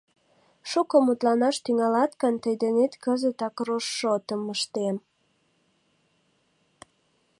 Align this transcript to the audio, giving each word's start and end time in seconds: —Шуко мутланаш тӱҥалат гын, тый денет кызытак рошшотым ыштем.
—Шуко 0.69 0.95
мутланаш 1.05 1.55
тӱҥалат 1.65 2.11
гын, 2.21 2.35
тый 2.43 2.55
денет 2.63 2.93
кызытак 3.03 3.55
рошшотым 3.67 4.43
ыштем. 4.55 4.95